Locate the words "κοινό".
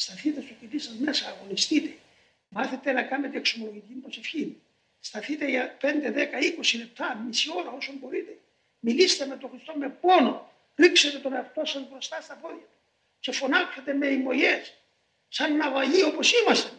0.60-0.80